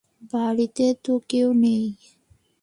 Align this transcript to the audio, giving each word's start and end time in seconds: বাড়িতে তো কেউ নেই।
বাড়িতে 0.31 0.85
তো 1.03 1.13
কেউ 1.29 1.49
নেই। 1.63 1.83